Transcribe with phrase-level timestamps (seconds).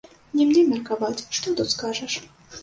[0.37, 2.17] Не мне меркаваць, што тут скажаш?!.